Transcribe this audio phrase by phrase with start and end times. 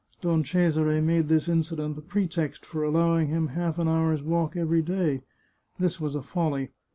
[0.21, 4.81] Don Cesare made this incident a pretext for allowing him half an hour's walk every
[4.81, 5.21] day.
[5.77, 6.71] This was a folly.